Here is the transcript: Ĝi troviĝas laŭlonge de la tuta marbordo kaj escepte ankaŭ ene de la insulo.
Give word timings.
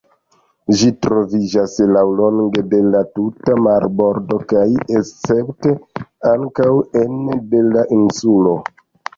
Ĝi 0.77 0.87
troviĝas 1.05 1.75
laŭlonge 1.89 2.63
de 2.71 2.79
la 2.95 3.03
tuta 3.19 3.57
marbordo 3.67 4.39
kaj 4.55 4.65
escepte 5.03 5.75
ankaŭ 6.33 6.73
ene 7.07 7.41
de 7.53 7.65
la 7.71 7.87
insulo. 8.01 8.57